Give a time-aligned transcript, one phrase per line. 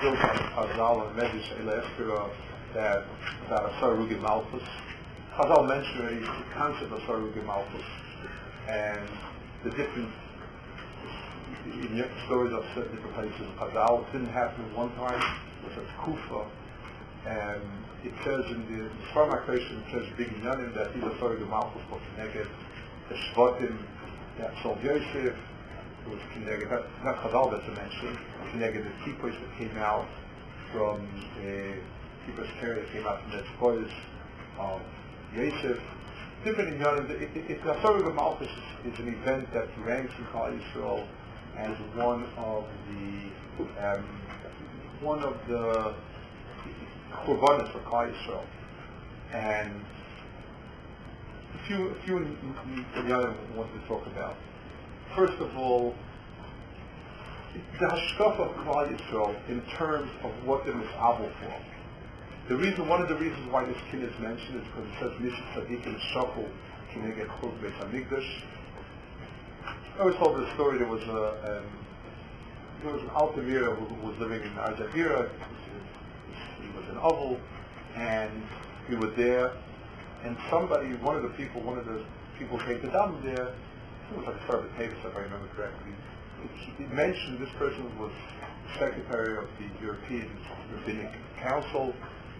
[0.00, 2.30] built on Chazal and Medrash Eileh Ezkerah
[2.74, 3.04] that uh,
[3.46, 4.62] about Sarugi Malchus.
[5.34, 7.84] Chazal mentioned the concept of Sarugi Malchus
[8.68, 9.08] and
[9.64, 10.10] the different
[12.26, 14.06] stories of certain different places in Chazal.
[14.06, 15.22] It didn't happen at one time.
[15.64, 16.46] It was a Kufa.
[17.26, 17.62] And
[18.04, 21.82] it says in the Sfarma creation, it says Big Yanim that he's a Sarugi Malchus
[21.88, 22.48] for Keneged,
[23.08, 23.78] the Shvatim
[24.38, 25.34] that sold Yosef,
[26.08, 28.18] was Kineged, not, not Chazal that's mentioned,
[28.52, 30.06] the Kippos that came out
[30.72, 31.06] from
[31.38, 31.42] uh,
[32.26, 33.90] Kippos Terry that came out from the spoils
[34.58, 34.80] of
[35.34, 35.78] Yosef.
[36.44, 40.12] Different in Yonim, it, it, it, the Asarug Malchus is, is, an event that ranks
[40.18, 41.06] in Klal Yisrael
[41.56, 44.04] as one of the um,
[45.00, 45.94] one of the
[47.24, 48.44] korbanos for Klal Yisrael.
[49.32, 49.84] And
[51.54, 54.36] a few, a few in, in, the other want to talk about.
[55.14, 55.94] First of all,
[57.78, 61.54] the hashkafa of Klal Yisrael in terms of what the misabel for.
[62.48, 65.12] The reason, one of the reasons why this kin is mentioned is because it says
[65.20, 66.48] Mishit Tzadikim Shachul
[66.92, 68.42] Kineged Chuz Beis Hamikdash.
[69.96, 70.78] I always told the story.
[70.78, 71.64] There was a um,
[72.82, 75.30] there was an Altamira who, who was living in Arjavira.
[76.60, 77.40] He was an oval,
[77.96, 78.42] and
[78.88, 79.52] we were there.
[80.22, 82.04] And somebody, one of the people, one of the
[82.38, 83.54] people came to Dam there.
[84.10, 85.92] It was like a Sarah Davis, if I remember correctly
[86.78, 88.12] he mentioned this person was
[88.78, 90.30] secretary of the European
[90.72, 91.94] Rabbinic Council,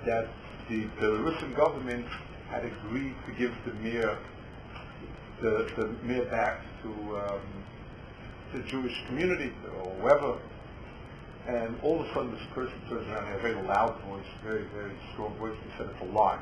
[0.05, 0.28] that
[0.69, 2.06] the Belarusian government
[2.50, 4.19] had agreed to give the Mir
[5.41, 7.41] the, the Mir back to um,
[8.55, 10.39] the Jewish community or whoever.
[11.47, 14.64] And all of a sudden this person turns around in a very loud voice, very,
[14.75, 16.41] very strong voice, and said it's a lie.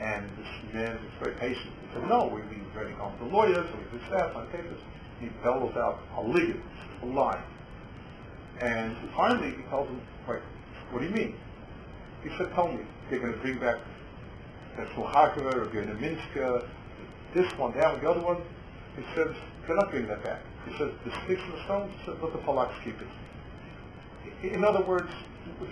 [0.00, 1.72] And this man was very patient.
[1.82, 4.80] He said, no, we, we already gone to lawyers, and we did staff on papers
[5.20, 6.60] he bellows out a ligand,
[7.02, 7.42] a lie.
[8.60, 10.40] And finally he tells him, wait,
[10.90, 11.34] what do you mean?
[12.22, 13.78] He said, tell me, they're going to bring back
[14.94, 16.22] Sulhakova or going to Minsk,
[17.34, 18.38] this one, that one, the other one.
[18.96, 19.34] He says,
[19.66, 20.40] they're not bringing that back.
[20.68, 24.52] He says, the sticks and the stones, he let the Polacks keep it.
[24.54, 25.10] In other words,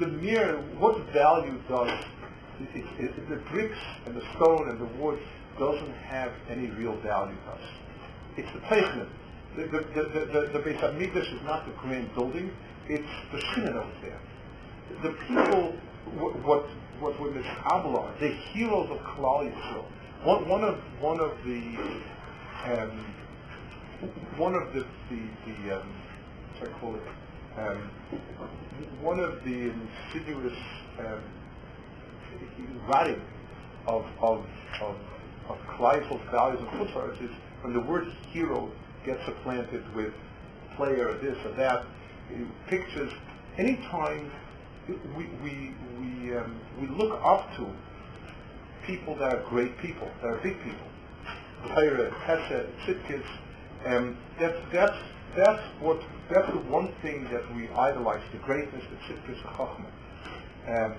[0.01, 2.05] the mere, what value does
[2.61, 5.19] it, it, the bricks and the stone and the wood
[5.59, 7.61] doesn't have any real value to us.
[8.37, 9.09] It's the placement
[9.57, 10.03] the, the, the,
[10.33, 12.51] the, the Beis HaMikdash is not the grand building,
[12.89, 13.39] it's the
[13.73, 14.21] was there.
[15.03, 15.75] The people,
[16.17, 16.67] what, what,
[17.01, 19.85] what were Mishabla, the heroes of Klal Yisrael.
[20.25, 21.77] One, one of, one of the,
[22.65, 23.15] um,
[24.37, 25.89] one of the, the, the um,
[26.59, 27.03] what I call it,
[27.59, 27.91] um,
[29.03, 30.57] one of the insidious
[30.99, 31.21] um,
[32.87, 33.21] writing
[33.87, 34.47] of, of,
[34.81, 34.97] of,
[35.49, 37.31] of Klal values and Chutzars is
[37.63, 38.71] when the word hero
[39.05, 40.13] gets supplanted with
[40.77, 41.85] player, this or that,
[42.69, 43.13] pictures.
[43.59, 44.31] Anytime
[45.17, 47.67] we, we, we, um, we look up to
[48.87, 50.87] people that are great people, that are big people,
[51.69, 53.25] Torah, Hesed, Tzidkis,
[53.87, 54.97] um, that's, that's,
[55.37, 56.01] that's what,
[56.31, 59.87] that's the one thing that we idolize, the greatness, the the Chachma.
[60.69, 60.95] Um,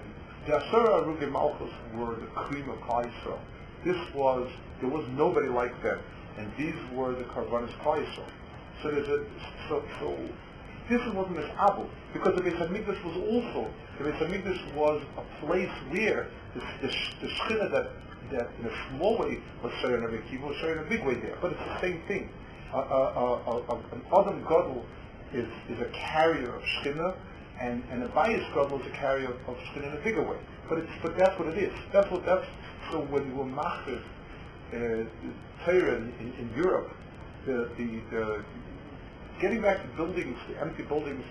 [0.46, 3.40] the Asura Arugi Malchus were the cream of Klal
[3.84, 4.50] This was,
[4.82, 6.00] there was nobody like them
[6.38, 8.26] and these were the Karbanis Klaisel.
[8.82, 9.26] So there's a,
[9.70, 10.18] so, so
[10.90, 15.46] this wasn't this Abu, because the Beis Hamikdash was also, the Beis Hamikdash was a
[15.46, 17.92] place where the, the, the Shechina that,
[18.32, 21.38] that in a small way was sharing a big was sharing a big way there,
[21.42, 22.30] but it's the same thing.
[22.74, 24.84] Uh, uh, uh, an Adam Gadol
[25.32, 27.16] is, is a carrier of Shechina,
[27.60, 28.44] and, and a bias
[28.94, 30.38] carrier of, of Shechina in a bigger way.
[30.70, 31.74] But it's, but that's what it is.
[31.92, 32.46] That's what, that's,
[32.92, 34.02] so when we're machir,
[34.74, 35.06] uh,
[35.96, 36.92] in, in, in, Europe,
[37.46, 38.44] the, the, the,
[39.40, 41.24] getting back to buildings, the empty buildings,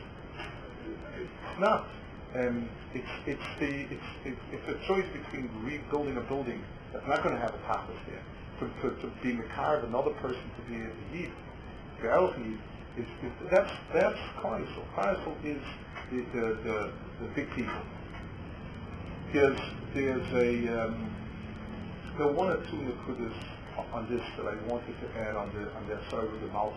[1.19, 1.89] it's not.
[2.35, 7.35] And it's, it's, the, it's, it's, a choice between rebuilding a building that's not going
[7.35, 8.23] to have a tapas there,
[8.61, 11.33] to, to, to be Makar of another person to be a Yid,
[12.01, 12.09] the
[12.97, 15.45] is, is, that's, that's Kaisel.
[15.45, 15.63] Is
[16.11, 17.75] the, the, the, the big people.
[19.33, 19.59] There's,
[19.95, 21.11] there's a, um,
[22.19, 23.33] there are one or two nekudas
[23.93, 26.77] on this that I wanted to add on the on the Asar of the Malchus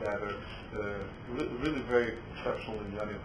[0.00, 0.36] that are
[0.76, 0.98] uh,
[1.30, 3.18] re- really very exceptional in Yanim.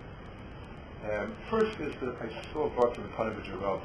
[1.11, 3.81] Um, first is that I saw a part from the Panovich Rav,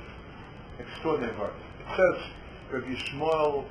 [0.78, 1.52] extraordinary part.
[1.81, 2.31] It says
[2.73, 3.64] Rabbi Yishmael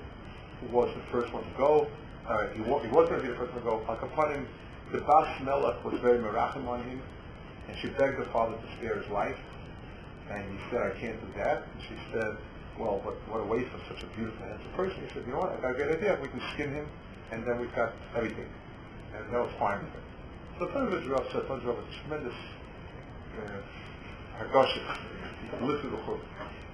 [0.72, 1.88] was the first one to go.
[2.28, 3.86] Uh, he, he was going to be the first one to go.
[3.88, 4.46] Al
[4.92, 7.02] the Bas Melech was very merachim on him,
[7.68, 9.38] and she begged her father to spare his life.
[10.30, 11.64] And he said, I can't do that.
[11.64, 12.38] And she said,
[12.80, 15.00] well, what, what a waste of such a beautiful, handsome person.
[15.08, 16.20] He said, you know what, I got a great idea.
[16.22, 16.88] We can skin him,
[17.32, 18.48] and then we've got everything.
[19.16, 20.06] And that was fine with it.
[20.60, 22.38] So Tanzrav said, Tanzrav was a tremendous
[23.38, 24.98] uh, Hagoshes,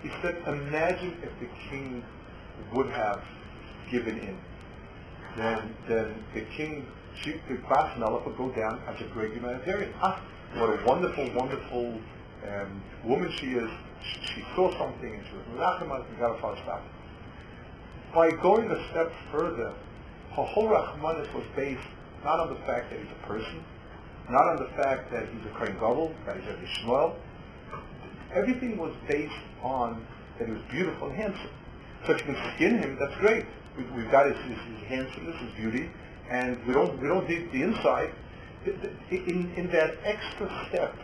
[0.02, 2.04] he said, imagine if the king
[2.74, 3.24] would have
[3.90, 4.38] given in.
[5.38, 6.86] Then, then the king,
[7.22, 7.56] she, the
[7.98, 9.94] Melech would go down as a great humanitarian.
[10.02, 10.22] Ah,
[10.56, 12.00] what a wonderful, wonderful
[12.48, 13.70] um, woman she is.
[14.04, 16.82] She, she, saw something and she was Menachem and got a.
[18.14, 19.74] By going a step further,
[20.36, 21.88] her whole Rahmanis was based
[22.24, 23.64] not on the fact that he's a person,
[24.30, 27.16] not on the fact that he's a Kohen Gadol, that he's a Shmuel.
[28.34, 30.06] Everything was based on
[30.38, 31.50] that he was beautiful and handsome.
[32.06, 33.46] So you can skin him, that's great.
[33.78, 35.90] We've, we've got his, his, his handsomeness, his beauty,
[36.30, 38.12] and we don't we don't need the inside.
[39.12, 40.96] In, in that extra step,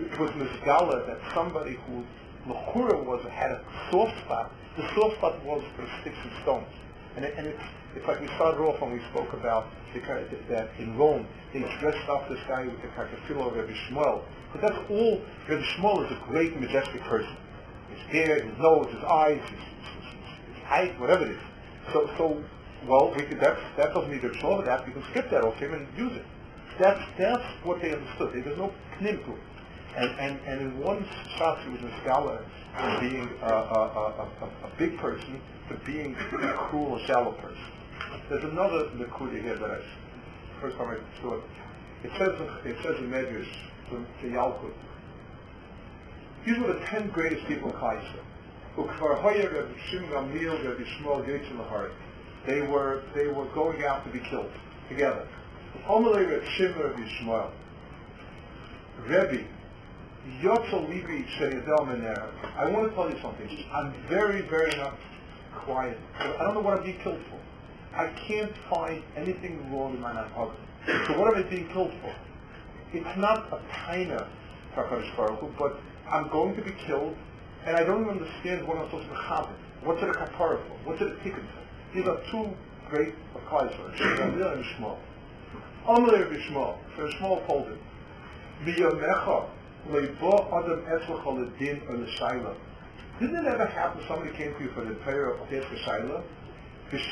[0.00, 2.04] it was Mizgala that somebody who
[2.46, 4.52] Lechura was had a soft spot.
[4.76, 6.72] The soft spot was for sticks and stones,
[7.16, 7.62] and, it, and it's
[7.94, 10.00] it's like we started off when we spoke about the,
[10.48, 14.22] that in Rome they dressed up this guy with the Kakafilo of Rabbi Yishmael.
[14.52, 15.20] But that's all.
[15.48, 17.36] Rabbi Yishmael is a great, majestic person.
[17.90, 19.91] His beard, his nose, his eyes, his, his
[20.72, 21.44] height, whatever it is.
[21.92, 22.42] So, so
[22.88, 25.56] well, we could, that's, that doesn't need a Shmuel, that we can skip that off
[25.56, 26.24] him and use it.
[26.78, 28.32] That's, that's what they understood.
[28.44, 29.40] There's no knim to it.
[29.96, 32.42] And, and, and in one shot, he was a scholar
[32.78, 37.66] from being a, a, a, a, a big person to being a cruel, shallow person.
[38.30, 39.78] There's another Nakuda here that I,
[40.60, 41.44] first time I saw it.
[42.04, 42.34] It says,
[42.64, 43.52] it says in Medrash,
[43.88, 44.72] from the Yalkut,
[46.46, 48.20] these were the ten greatest people in Kaisa.
[52.46, 54.50] They were, they were going out to be killed
[54.88, 55.28] together.
[55.86, 55.90] I
[62.70, 63.64] want to tell you something.
[63.72, 64.94] I'm very, very not
[65.54, 65.98] quiet.
[66.18, 67.38] I don't know what I'm being killed for.
[67.96, 70.52] I can't find anything wrong in my Nahag.
[71.06, 72.14] So what am I being killed for?
[72.92, 74.26] It's not a taina,
[74.74, 75.80] but
[76.10, 77.16] I'm going to be killed,
[77.66, 79.56] and I don't understand what I'm supposed to chabit.
[79.84, 80.76] What's it a kapara for?
[80.84, 81.62] What's it a tikkun for?
[81.94, 82.54] These are two
[82.88, 84.98] great for Shmuel and Shmuel.
[85.86, 87.78] Amalei Bishmuel, so Shmuel told him,
[88.64, 89.48] Miyamecha
[89.90, 92.54] leibo adam etzlecha ledin or l'shayla.
[93.18, 96.22] Didn't it ever happen somebody came to you for the prayer of Pesach Shaila?
[96.92, 97.04] And he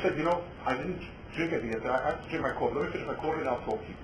[0.00, 1.02] said, you know, I didn't
[1.34, 1.88] drink anything.
[1.88, 2.74] I have to drink my coffee.
[2.76, 3.94] Let me finish my coffee and I'll talk to you.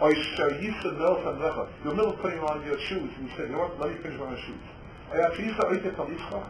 [0.00, 3.60] Or Yisa Mel Sanrecha, your middle putting on your shoes, and you said, you know
[3.60, 4.56] what, let me finish my shoes.
[5.12, 6.48] Or Yisa Oite Talicha,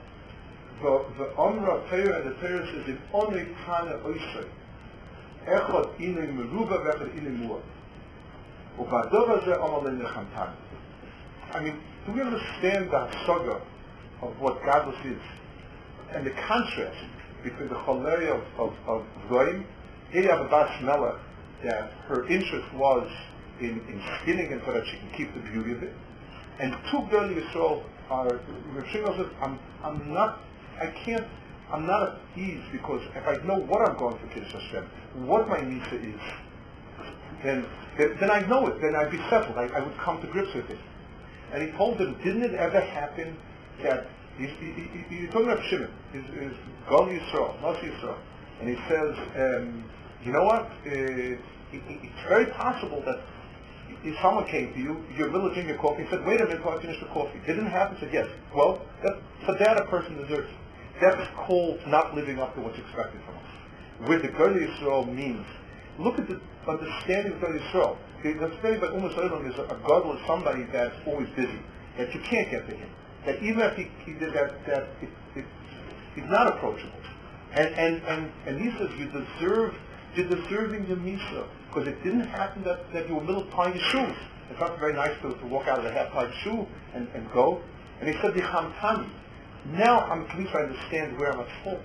[1.19, 4.47] the Omra Peir and the Peir says, in only Kana Oise,
[5.47, 7.61] Echot Inim Meruba, Echot Inim Mua.
[8.79, 10.57] Ubadova Ze Omal Lenechem Tan.
[11.53, 11.75] I mean,
[12.07, 13.61] do we understand that saga
[14.23, 15.21] of what godless is?
[16.13, 17.05] And the contrast
[17.43, 19.67] between the choleria of, of, of Goyim,
[20.15, 21.17] Eliab Abbas Melech,
[21.65, 23.11] that her interest was
[23.61, 25.93] in, in skinning it so that she can keep the beauty of it.
[26.59, 28.41] And two girl Yisrael are,
[29.43, 30.41] I'm, I'm not,
[30.81, 31.27] I can't,
[31.73, 34.85] I'm not at ease because if I know what I'm going for Kiddush Hashem,
[35.27, 36.21] what my Nisa is,
[37.43, 37.67] then,
[37.97, 40.69] then I know it, then I'd be settled, I, I would come to grips with
[40.71, 40.79] it.
[41.53, 43.37] And he told them, didn't it ever happen
[43.83, 44.07] that
[44.41, 45.91] He's, he, he, he's talking about Shimon.
[46.13, 46.57] He's, he's
[46.89, 48.17] Gal Yisrael, not Yisrael.
[48.61, 49.85] And he says, um,
[50.25, 50.63] you know what?
[50.87, 51.39] Uh, it,
[51.73, 53.21] it's very possible that
[54.05, 56.81] if someone came to you, you're drinking your coffee, and said, wait a minute, I
[56.81, 57.39] finish the coffee.
[57.47, 57.97] Didn't happen?
[58.01, 58.29] Said, yes.
[58.55, 60.51] Well, that, for that a person deserves.
[61.01, 64.09] That's called not living up to what's expected from us.
[64.09, 65.47] With the Gal Yisrael means,
[65.99, 67.97] look at the understanding of Gal Yisrael.
[68.23, 71.61] The understanding by Umas is a, a God is somebody that's always busy,
[71.97, 72.89] that you can't get to him
[73.25, 75.45] that even if he, he did that, that it, it,
[76.15, 76.93] he's not approachable.
[77.53, 79.75] And, and, and, and he says, you deserve,
[80.15, 84.17] you're deserving the Misa, because it didn't happen that, that you were middle your shoes.
[84.51, 87.63] It's not very nice to, to walk out of the half-tied shoe and, and go.
[88.01, 89.09] And he said, the Hamtani.
[89.73, 91.81] Now I'm at least I understand where I'm at fault.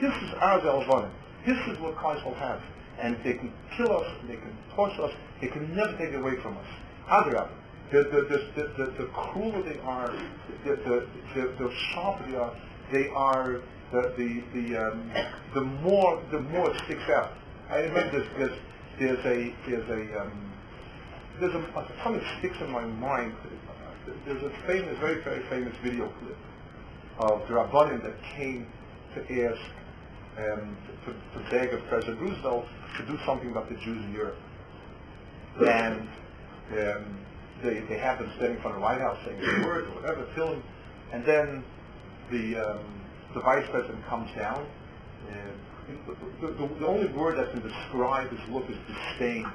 [0.00, 1.10] This is our Zelvanim.
[1.46, 2.60] This is what Christ will have.
[3.00, 6.36] And they can kill us, they can torture us, they can never take it away
[6.36, 6.66] from us.
[7.08, 7.48] Adrab
[7.90, 10.12] the, the, the, the, the crueler they are,
[10.64, 12.54] the, the, the, the sharper they are,
[12.92, 13.60] they are
[13.92, 15.10] the, the, the, um,
[15.54, 17.32] the more the more it sticks out.
[17.70, 18.58] I remember there's, there's,
[18.98, 20.52] there's a there's a um,
[21.38, 23.34] there's a, a something that sticks in my mind.
[24.24, 26.36] There's a famous, very very famous video clip
[27.18, 28.66] of the Rabbanim that came
[29.14, 29.60] to ask
[30.38, 34.38] um, to, to beg of President Roosevelt to do something about the Jews in Europe,
[35.60, 36.08] and
[36.72, 37.18] um,
[37.62, 40.26] they, they have them standing in front of the White House saying words or whatever,
[40.34, 40.62] film,
[41.12, 41.64] and then
[42.30, 42.80] the um,
[43.34, 44.66] the vice president comes down.
[45.28, 45.60] And
[46.40, 49.46] the, the, the, only word that can describe his look is disdain.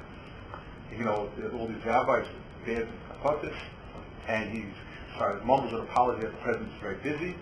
[0.96, 2.26] you know, all these rabbis,
[2.66, 3.54] bad kapotis,
[4.28, 4.64] and he
[5.14, 7.36] started mumbles an apology that the president's very busy,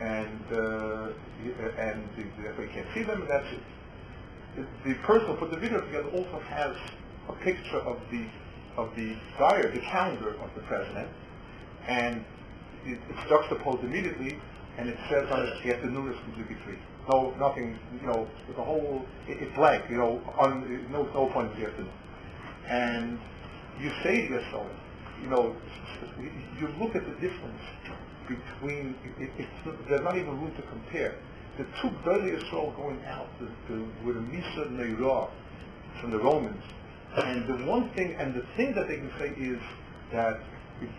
[0.00, 1.08] and uh,
[1.78, 3.62] and the, the, can't see them, and that's it.
[4.56, 6.76] The, the person who put the video together also has
[7.28, 8.26] a picture of the
[8.76, 11.08] of the diary, the calendar of the president,
[11.88, 12.24] and
[12.84, 14.38] it, it's juxtaposed immediately,
[14.76, 16.78] and it says on it, the afternoon is completely free.
[17.08, 21.52] No, nothing, you know, the whole, it, it's blank, you know, on, no, no point
[21.52, 21.92] in the afternoon.
[22.68, 23.18] And
[23.80, 24.66] you say to yourself,
[25.22, 25.54] you know,
[26.60, 27.62] you look at the difference
[28.26, 29.48] between, it, it's,
[29.88, 31.14] there's not even room to compare.
[31.58, 35.30] The two Beli Yisrael going out the, the, with a Misa Neirah
[36.00, 36.62] from the Romans,
[37.16, 39.60] and the one thing, and the thing that they can say is
[40.12, 40.40] that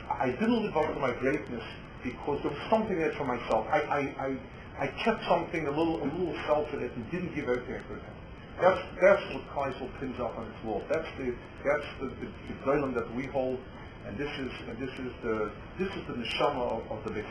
[0.09, 1.63] I didn't live up to my greatness
[2.03, 3.67] because there was something there for myself.
[3.71, 4.37] I, I, I,
[4.79, 8.17] I kept something a little, a little selfish and didn't give I could have.
[8.61, 10.81] That's, that's what Kleisel pins up on its wall.
[10.89, 13.59] That's the, that's the, the, the that we hold,
[14.07, 17.25] and this is, and this is the, this is the neshama of, of the Beit